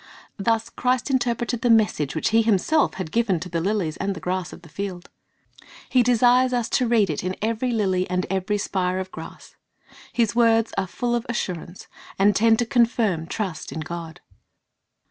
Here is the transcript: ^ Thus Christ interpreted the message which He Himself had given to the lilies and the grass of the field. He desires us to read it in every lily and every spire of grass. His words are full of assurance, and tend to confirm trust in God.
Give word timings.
^ 0.01 0.03
Thus 0.43 0.71
Christ 0.71 1.11
interpreted 1.11 1.61
the 1.61 1.69
message 1.69 2.15
which 2.15 2.29
He 2.29 2.41
Himself 2.41 2.95
had 2.95 3.11
given 3.11 3.39
to 3.39 3.49
the 3.49 3.61
lilies 3.61 3.97
and 3.97 4.15
the 4.15 4.19
grass 4.19 4.51
of 4.51 4.63
the 4.63 4.67
field. 4.67 5.11
He 5.89 6.01
desires 6.01 6.53
us 6.53 6.69
to 6.69 6.87
read 6.87 7.11
it 7.11 7.23
in 7.23 7.35
every 7.39 7.69
lily 7.71 8.09
and 8.09 8.25
every 8.27 8.57
spire 8.57 8.97
of 8.97 9.11
grass. 9.11 9.55
His 10.11 10.35
words 10.35 10.73
are 10.75 10.87
full 10.87 11.13
of 11.13 11.27
assurance, 11.29 11.87
and 12.17 12.35
tend 12.35 12.57
to 12.57 12.65
confirm 12.65 13.27
trust 13.27 13.71
in 13.71 13.81
God. 13.81 14.21